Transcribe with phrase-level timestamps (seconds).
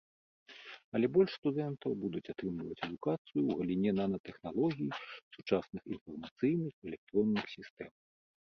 [0.99, 4.91] Але больш студэнтаў будуць атрымліваць адукацыю ў галіне нанатэхналогій,
[5.37, 7.91] сучасных інфармацыйных, электронных сістэм.